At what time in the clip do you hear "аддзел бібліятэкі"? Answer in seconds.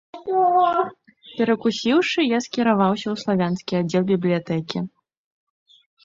3.81-4.79